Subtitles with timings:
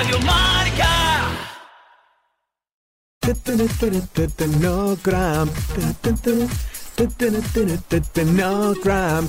[0.00, 0.88] Radio Marca.
[8.32, 9.28] No gram.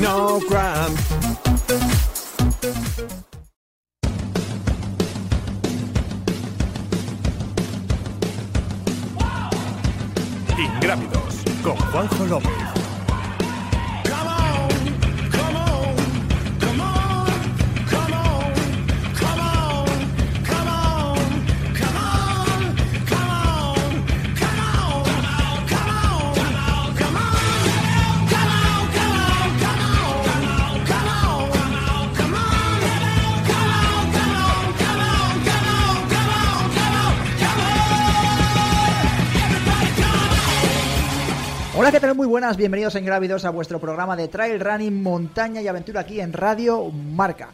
[0.00, 0.40] No.
[10.58, 12.69] Ingrávidos con Juanjo López.
[41.90, 42.14] Hola, ¿qué tal?
[42.14, 46.20] Muy buenas, bienvenidos en Grávidos a vuestro programa de Trail Running, Montaña y Aventura aquí
[46.20, 47.48] en Radio Marca.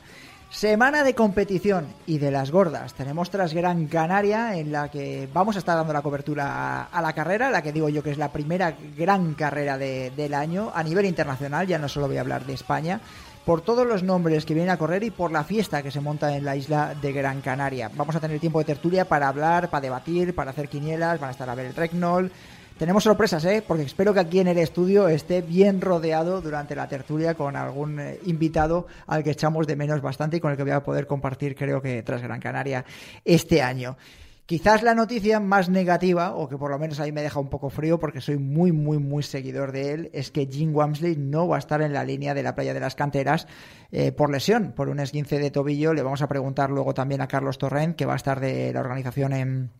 [0.51, 2.93] Semana de competición y de las gordas.
[2.93, 7.15] Tenemos tras Gran Canaria en la que vamos a estar dando la cobertura a, la
[7.15, 10.83] carrera, la que digo yo que es la primera gran carrera de- del año a
[10.83, 13.01] nivel internacional, ya no solo voy a hablar de España,
[13.47, 16.37] por todos los nombres que vienen a correr y por la fiesta que se monta
[16.37, 17.91] en la isla de Gran Canaria.
[17.95, 21.33] Vamos a tener tiempo de tertulia para hablar, para debatir, para hacer quinielas, van a
[21.33, 22.31] estar a ver el Regnol.
[22.79, 23.65] Tenemos sorpresas, ¿eh?
[23.67, 27.99] Porque espero que aquí en el estudio esté bien rodeado durante la tertulia con algún
[27.99, 31.07] eh, invitado al que echamos de menos bastante y con el que voy a poder
[31.07, 32.85] compartir, creo que tras Gran Canaria
[33.25, 33.97] este año.
[34.45, 37.71] Quizás la noticia más negativa, o que por lo menos ahí me deja un poco
[37.71, 41.57] frío porque soy muy, muy, muy seguidor de él, es que Jim Wamsley no va
[41.57, 43.49] a estar en la línea de la playa de las canteras
[43.91, 45.95] eh, por lesión, por un esguince de tobillo.
[45.95, 48.81] Le vamos a preguntar luego también a Carlos Torrent, que va a estar de la
[48.81, 49.71] organización en,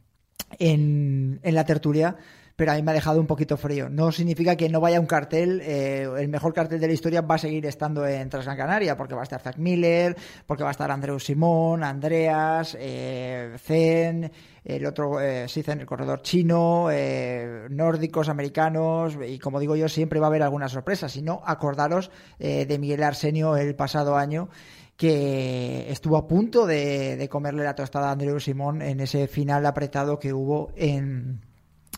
[0.59, 2.17] en, en la tertulia,
[2.57, 3.91] pero a mí me ha dejado un poquito frío.
[3.91, 7.35] No significa que no vaya un cartel, eh, el mejor cartel de la historia va
[7.35, 10.73] a seguir estando en Transgran Canaria, porque va a estar Zach Miller, porque va a
[10.73, 14.33] estar Andreu Simón, Andreas, eh, Zen,
[14.65, 19.89] el otro, eh, sí, Zen, el corredor chino, eh, nórdicos, americanos, y como digo yo,
[19.89, 21.11] siempre va a haber alguna sorpresa.
[21.11, 24.49] Si no, acordaros eh, de Miguel Arsenio el pasado año
[24.97, 29.67] que estuvo a punto de, de comerle la tostada a Andreu Simón en ese final
[29.67, 31.43] apretado que hubo en,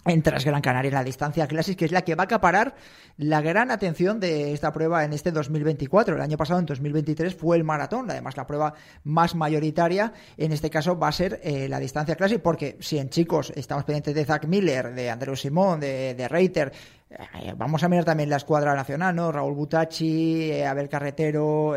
[0.08, 2.74] en Tras Gran Canaria en la distancia Classic, que es la que va a acaparar
[3.16, 6.16] la gran atención de esta prueba en este 2024.
[6.16, 8.74] El año pasado, en 2023, fue el maratón, además la prueba
[9.04, 10.12] más mayoritaria.
[10.36, 13.84] En este caso va a ser eh, la distancia Classic, porque si en chicos estamos
[13.84, 16.72] pendientes de Zach Miller, de Andreu Simón, de, de Reiter,
[17.10, 19.32] eh, vamos a mirar también la escuadra nacional, ¿no?
[19.32, 21.74] Raúl Butachi, eh, Abel Carretero,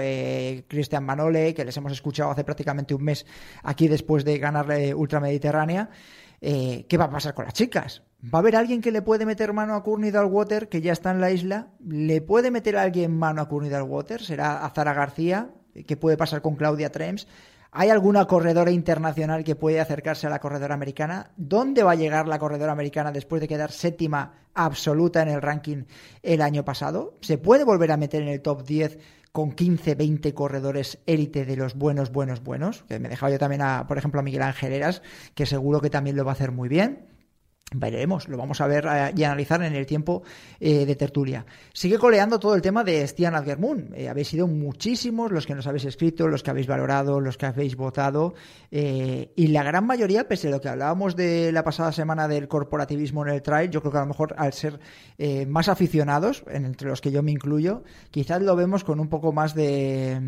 [0.72, 3.26] Cristian Manole, que les hemos escuchado hace prácticamente un mes
[3.62, 5.90] aquí después de ganarle Ultramediterránea.
[6.40, 8.04] Eh, ¿Qué va a pasar con las chicas?
[8.24, 11.12] ¿Va a haber alguien que le puede meter mano a Courtney Dalwater, que ya está
[11.12, 11.68] en la isla?
[11.86, 14.24] ¿Le puede meter a alguien mano a Courtney Dalwater?
[14.24, 15.50] ¿Será Azara García?
[15.86, 17.28] ¿Qué puede pasar con Claudia Trems?
[17.74, 21.32] ¿Hay alguna corredora internacional que puede acercarse a la corredora americana?
[21.38, 25.84] ¿Dónde va a llegar la corredora americana después de quedar séptima absoluta en el ranking
[26.22, 27.18] el año pasado?
[27.22, 29.00] ¿Se puede volver a meter en el top 10
[29.32, 32.84] con 15, 20 corredores élite de los buenos, buenos, buenos?
[32.84, 35.02] Que me dejaba yo también, a, por ejemplo, a Miguel Ángel Heras,
[35.36, 37.11] que seguro que también lo va a hacer muy bien.
[37.74, 40.24] Veremos, lo vamos a ver eh, y analizar en el tiempo
[40.60, 41.46] eh, de tertulia.
[41.72, 43.94] Sigue coleando todo el tema de Stian Adgermund.
[43.96, 47.46] Eh, habéis sido muchísimos los que nos habéis escrito, los que habéis valorado, los que
[47.46, 48.34] habéis votado.
[48.72, 52.50] eh, y la gran mayoría, pese a lo que hablábamos de la pasada semana del
[52.50, 54.80] corporativismo en el trail, yo creo que a lo mejor al ser
[55.48, 59.32] más aficionados, en- entre los que yo me incluyo, quizás lo vemos con un poco
[59.32, 60.20] más de.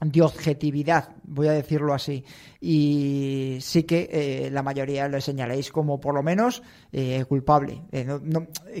[0.00, 2.24] De objetividad, voy a decirlo así.
[2.60, 6.62] Y sí que eh, la mayoría lo señaláis como por lo menos
[6.92, 7.82] eh, culpable.
[7.90, 8.06] Eh,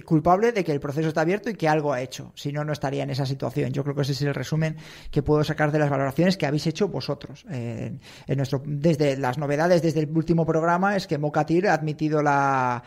[0.04, 2.32] culpable de que el proceso está abierto y que algo ha hecho.
[2.36, 3.72] Si no, no estaría en esa situación.
[3.72, 4.76] Yo creo que ese es el resumen
[5.10, 7.44] que puedo sacar de las valoraciones que habéis hecho vosotros.
[7.48, 8.00] En
[8.36, 12.82] nuestro, desde las novedades desde el último programa es que Mocatir ha admitido la,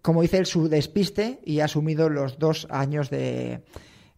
[0.00, 3.62] como dice él, su despiste y ha asumido los dos años de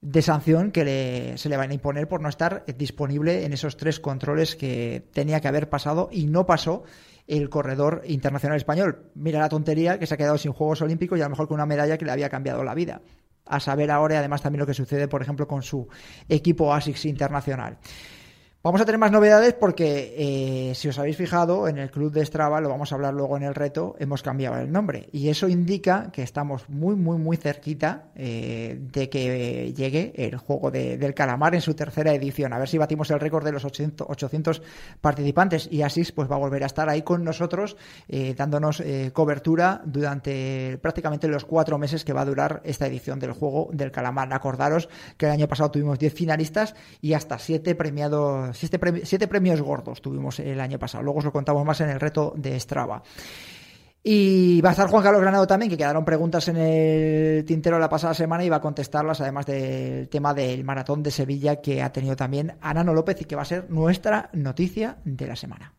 [0.01, 3.77] de sanción que le- se le van a imponer por no estar disponible en esos
[3.77, 6.85] tres controles que tenía que haber pasado y no pasó
[7.27, 9.11] el corredor internacional español.
[9.15, 11.57] Mira la tontería que se ha quedado sin Juegos Olímpicos y a lo mejor con
[11.57, 13.01] una medalla que le había cambiado la vida.
[13.51, 15.89] a saber ahora y además también lo que sucede, por ejemplo, con su
[16.29, 17.79] equipo ASICS internacional.
[18.61, 22.27] Vamos a tener más novedades porque, eh, si os habéis fijado, en el club de
[22.27, 25.09] Strava, lo vamos a hablar luego en el reto, hemos cambiado el nombre.
[25.13, 30.73] Y eso indica que estamos muy, muy, muy cerquita eh, de que llegue el juego
[30.73, 32.53] del calamar en su tercera edición.
[32.53, 34.61] A ver si batimos el récord de los 800, 800
[35.01, 35.69] participantes.
[35.71, 37.77] Y así pues va a volver a estar ahí con nosotros,
[38.09, 38.83] eh, dándonos
[39.13, 43.93] cobertura durante prácticamente los cuatro meses que va a durar esta edición del juego del
[43.93, 44.33] calamar.
[44.33, 50.03] Acordaros que el año pasado tuvimos 10 finalistas y hasta 7 premiados siete, premios gordos
[50.03, 51.05] tuvimos el año pasado.
[51.05, 53.03] Luego os lo contamos más en el reto de Strava.
[54.03, 57.89] Y va a estar Juan Carlos Granado también, que quedaron preguntas en el tintero la
[57.89, 61.93] pasada semana y va a contestarlas, además del tema del maratón de Sevilla que ha
[61.93, 65.75] tenido también Anano López y que va a ser nuestra noticia de la semana.